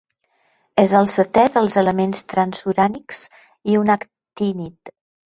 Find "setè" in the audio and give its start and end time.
1.15-1.43